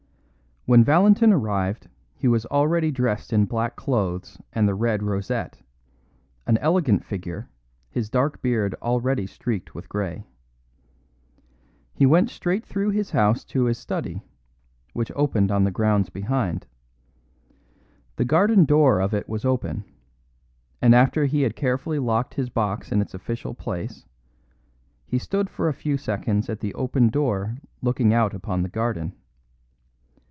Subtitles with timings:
[0.67, 5.59] When Valentin arrived he was already dressed in black clothes and the red rosette
[6.45, 7.49] an elegant figure,
[7.89, 10.23] his dark beard already streaked with grey.
[11.95, 14.21] He went straight through his house to his study,
[14.93, 16.67] which opened on the grounds behind.
[18.17, 19.83] The garden door of it was open,
[20.79, 24.05] and after he had carefully locked his box in its official place,
[25.07, 29.13] he stood for a few seconds at the open door looking out upon the garden.